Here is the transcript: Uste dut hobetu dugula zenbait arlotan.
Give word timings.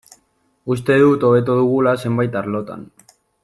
Uste 0.75 0.95
dut 1.03 1.25
hobetu 1.29 1.59
dugula 1.61 1.95
zenbait 2.05 2.39
arlotan. 2.43 2.91